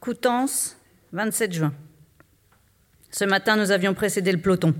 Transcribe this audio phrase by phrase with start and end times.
[0.00, 0.76] Coutances,
[1.12, 1.74] 27 juin.
[3.10, 4.74] Ce matin, nous avions précédé le peloton.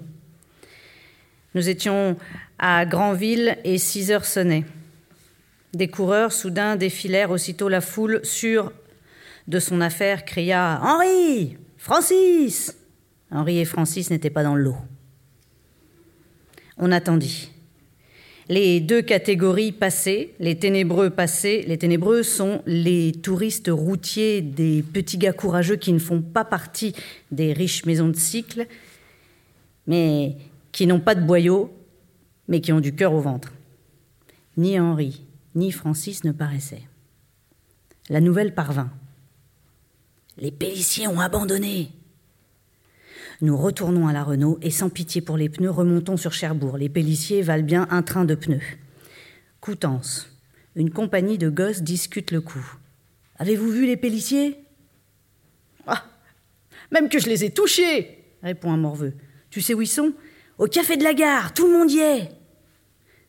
[1.55, 2.17] Nous étions
[2.59, 4.65] à Granville et 6 heures sonnaient.
[5.75, 8.73] Des coureurs soudain défilèrent aussitôt la foule, sûre
[9.49, 12.77] de son affaire, cria Henri Francis
[13.31, 14.77] Henri et Francis n'étaient pas dans le lot.
[16.77, 17.51] On attendit.
[18.49, 25.19] Les deux catégories passées, les ténébreux passés, les ténébreux sont les touristes routiers, des petits
[25.19, 26.95] gars courageux qui ne font pas partie
[27.31, 28.67] des riches maisons de cycle,
[29.87, 30.37] mais
[30.73, 31.71] qui n'ont pas de boyaux,
[32.49, 33.53] mais qui ont du cœur au ventre.
[34.57, 36.89] Ni Henri, ni Francis ne paraissaient.
[38.09, 38.91] La nouvelle parvint.
[40.39, 41.91] Les péliciers ont abandonné.
[43.41, 46.77] Nous retournons à la Renault et sans pitié pour les pneus, remontons sur Cherbourg.
[46.77, 48.79] Les péliciers valent bien un train de pneus.
[49.61, 50.29] Coutances.
[50.75, 52.65] Une compagnie de gosses discute le coup.
[53.37, 54.57] Avez-vous vu les péliciers
[55.87, 56.05] Ah
[56.91, 59.15] Même que je les ai touchés répond un morveux.
[59.51, 60.13] Tu sais où ils sont?
[60.59, 62.31] Au café de la gare, tout le monde y est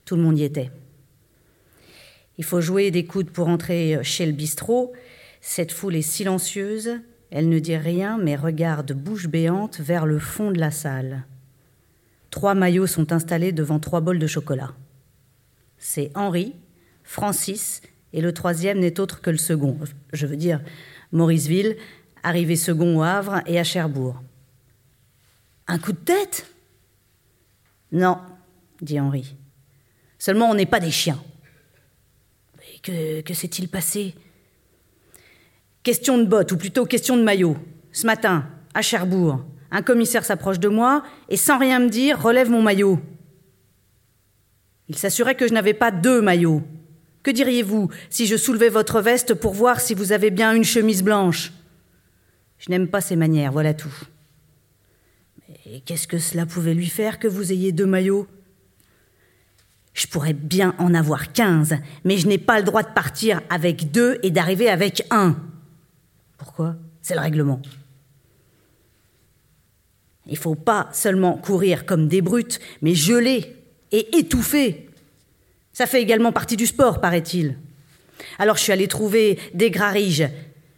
[0.05, 0.71] Tout le monde y était.
[2.39, 4.93] Il faut jouer des coudes pour entrer chez le bistrot.
[5.41, 6.99] Cette foule est silencieuse,
[7.31, 11.25] elle ne dit rien, mais regarde bouche béante vers le fond de la salle.
[12.31, 14.73] Trois maillots sont installés devant trois bols de chocolat.
[15.77, 16.55] C'est Henri,
[17.03, 17.81] Francis,
[18.13, 19.77] et le troisième n'est autre que le second.
[20.13, 20.61] Je veux dire,
[21.11, 21.77] Mauriceville,
[22.23, 24.21] arrivé second au Havre et à Cherbourg.
[25.67, 26.47] Un coup de tête?
[27.91, 28.19] Non,
[28.81, 29.36] dit Henri.
[30.17, 31.21] Seulement, on n'est pas des chiens.
[32.83, 34.16] Que s'est-il passé?
[35.83, 37.58] Question de bottes, ou plutôt question de maillot.
[37.91, 42.49] Ce matin, à Cherbourg, un commissaire s'approche de moi et sans rien me dire relève
[42.49, 42.99] mon maillot.
[44.88, 46.63] Il s'assurait que je n'avais pas deux maillots.
[47.23, 51.03] Que diriez-vous si je soulevais votre veste pour voir si vous avez bien une chemise
[51.03, 51.53] blanche?
[52.58, 53.93] Je n'aime pas ces manières, voilà tout.
[55.47, 58.27] Mais qu'est-ce que cela pouvait lui faire que vous ayez deux maillots?
[59.93, 63.92] Je pourrais bien en avoir quinze, mais je n'ai pas le droit de partir avec
[63.92, 65.37] deux et d'arriver avec un.
[67.02, 67.61] C'est le règlement.
[70.27, 73.55] Il faut pas seulement courir comme des brutes, mais geler
[73.92, 74.89] et étouffer.
[75.73, 77.58] Ça fait également partie du sport, paraît-il.
[78.37, 80.27] Alors je suis allé trouver des grariges.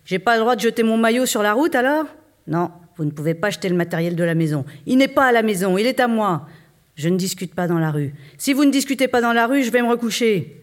[0.06, 2.06] J'ai pas le droit de jeter mon maillot sur la route alors?
[2.48, 4.66] Non, vous ne pouvez pas jeter le matériel de la maison.
[4.86, 6.48] Il n'est pas à la maison, il est à moi.
[6.96, 8.14] Je ne discute pas dans la rue.
[8.38, 10.62] Si vous ne discutez pas dans la rue, je vais me recoucher.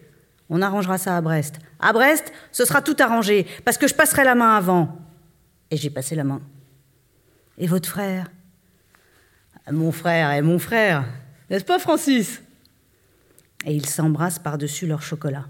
[0.49, 1.55] On arrangera ça à Brest.
[1.79, 4.98] À Brest, ce sera tout arrangé, parce que je passerai la main avant.
[5.71, 6.41] Et j'ai passé la main.
[7.57, 8.31] Et votre frère?
[9.71, 11.05] Mon frère est mon frère.
[11.49, 12.41] N'est-ce pas, Francis?
[13.65, 15.45] Et ils s'embrassent par-dessus leur chocolat.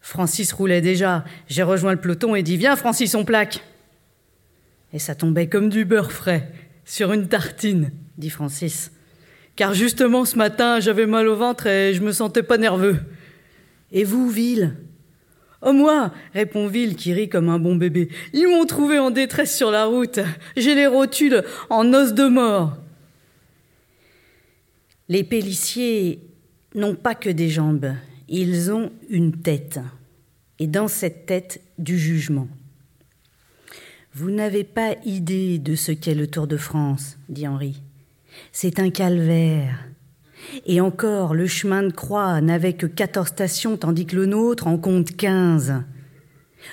[0.00, 1.24] Francis roulait déjà.
[1.48, 3.62] J'ai rejoint le peloton et dit Viens, Francis, on plaque.
[4.92, 6.50] Et ça tombait comme du beurre frais
[6.84, 8.90] sur une tartine, dit Francis.
[9.54, 12.98] Car justement ce matin, j'avais mal au ventre et je me sentais pas nerveux.
[13.92, 14.76] Et vous, Ville?
[15.62, 18.08] Oh moi répond Ville qui rit comme un bon bébé.
[18.32, 20.20] Ils m'ont trouvé en détresse sur la route.
[20.56, 22.76] J'ai les rotules en os de mort.
[25.08, 26.20] Les péliciers
[26.74, 27.94] n'ont pas que des jambes,
[28.28, 29.80] ils ont une tête.
[30.58, 32.46] Et dans cette tête, du jugement.
[34.14, 37.82] Vous n'avez pas idée de ce qu'est le Tour de France, dit Henri.
[38.52, 39.84] C'est un calvaire.
[40.66, 44.78] Et encore, le chemin de croix n'avait que 14 stations, tandis que le nôtre en
[44.78, 45.82] compte 15.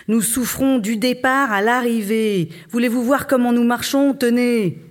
[0.08, 2.50] Nous souffrons du départ à l'arrivée.
[2.70, 4.14] Voulez-vous voir comment nous marchons?
[4.14, 4.82] Tenez.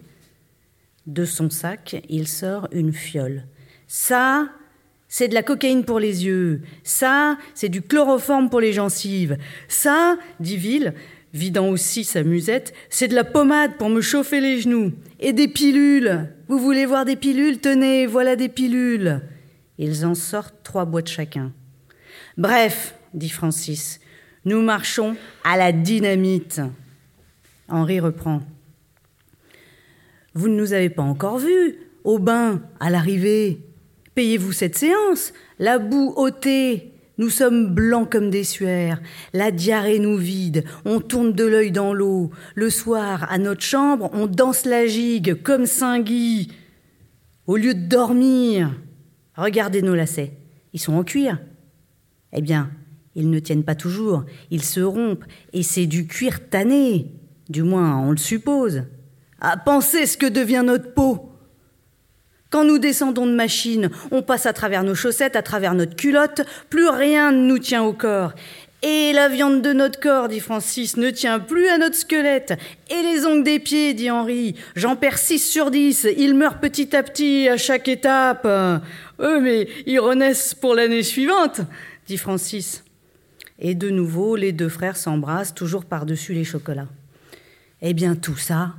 [1.06, 3.44] De son sac, il sort une fiole.
[3.86, 4.48] Ça,
[5.08, 6.62] c'est de la cocaïne pour les yeux.
[6.82, 9.36] Ça, c'est du chloroforme pour les gencives.
[9.68, 10.94] Ça, dit Ville,
[11.36, 14.92] vidant aussi sa musette, c'est de la pommade pour me chauffer les genoux.
[15.20, 16.28] Et des pilules.
[16.48, 17.60] Vous voulez voir des pilules?
[17.60, 19.20] Tenez, voilà des pilules.
[19.78, 21.52] Ils en sortent trois boîtes chacun.
[22.36, 24.00] Bref, dit Francis,
[24.44, 26.60] nous marchons à la dynamite.
[27.68, 28.42] Henri reprend.
[30.34, 33.60] Vous ne nous avez pas encore vus, au bain, à l'arrivée.
[34.14, 39.00] Payez-vous cette séance, la boue ôtée, nous sommes blancs comme des suaires,
[39.32, 42.30] la diarrhée nous vide, on tourne de l'œil dans l'eau.
[42.54, 46.52] Le soir, à notre chambre, on danse la gigue comme Saint-Guy.
[47.46, 48.70] Au lieu de dormir,
[49.34, 50.32] regardez nos lacets,
[50.72, 51.38] ils sont en cuir.
[52.32, 52.70] Eh bien,
[53.14, 55.24] ils ne tiennent pas toujours, ils se rompent,
[55.54, 57.12] et c'est du cuir tanné,
[57.48, 58.82] du moins on le suppose.
[59.40, 61.25] À penser ce que devient notre peau.
[62.50, 66.42] Quand nous descendons de machine, on passe à travers nos chaussettes, à travers notre culotte,
[66.70, 68.32] plus rien ne nous tient au corps.
[68.82, 72.54] Et la viande de notre corps, dit Francis, ne tient plus à notre squelette.
[72.88, 76.06] Et les ongles des pieds, dit Henri, j'en perds 6 sur 10.
[76.16, 78.44] Ils meurent petit à petit à chaque étape.
[78.46, 81.62] Eux, mais ils renaissent pour l'année suivante,
[82.06, 82.84] dit Francis.
[83.58, 86.88] Et de nouveau, les deux frères s'embrassent, toujours par-dessus les chocolats.
[87.82, 88.74] Eh bien, tout ça,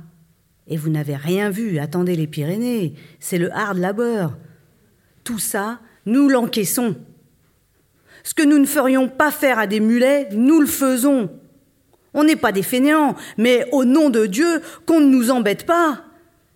[0.68, 4.36] et vous n'avez rien vu, attendez les Pyrénées, c'est le hard labeur.
[5.24, 6.96] Tout ça, nous l'encaissons.
[8.22, 11.30] Ce que nous ne ferions pas faire à des mulets, nous le faisons.
[12.14, 16.04] On n'est pas des fainéants, mais au nom de Dieu, qu'on ne nous embête pas.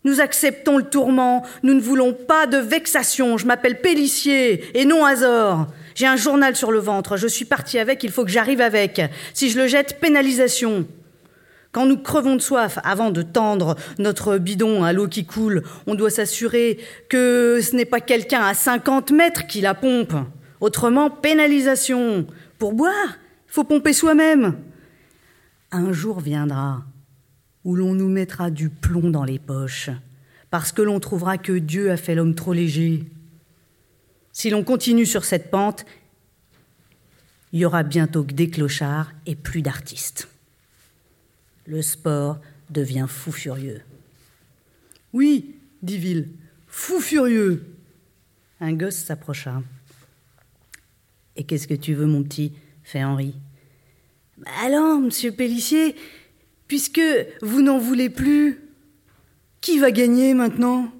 [0.05, 3.39] Nous acceptons le tourment, nous ne voulons pas de vexation.
[3.39, 5.69] Je m'appelle Pélissier et non Azor.
[5.95, 9.01] J'ai un journal sur le ventre, je suis parti avec, il faut que j'arrive avec.
[9.33, 10.87] Si je le jette, pénalisation.
[11.73, 15.95] Quand nous crevons de soif, avant de tendre notre bidon à l'eau qui coule, on
[15.95, 16.79] doit s'assurer
[17.09, 20.15] que ce n'est pas quelqu'un à 50 mètres qui la pompe.
[20.61, 22.27] Autrement, pénalisation.
[22.59, 23.17] Pour boire,
[23.49, 24.59] il faut pomper soi-même.
[25.71, 26.85] Un jour viendra
[27.65, 29.89] où l'on nous mettra du plomb dans les poches,
[30.51, 33.05] parce que l'on trouvera que Dieu a fait l'homme trop léger.
[34.33, 35.87] Si l'on continue sur cette pente,
[37.53, 40.29] il y aura bientôt que des clochards et plus d'artistes.
[41.67, 43.83] Le sport devient fou furieux.
[45.13, 46.29] Oui, dit Ville,
[46.67, 47.65] fou furieux.
[48.61, 49.63] Un gosse s'approcha.
[51.37, 52.53] Et qu'est-ce que tu veux, mon petit?
[52.83, 53.35] fait Henri.
[54.63, 55.95] Alors, monsieur Pellissier,
[56.67, 57.01] puisque
[57.43, 58.61] vous n'en voulez plus,
[59.61, 60.93] qui va gagner maintenant?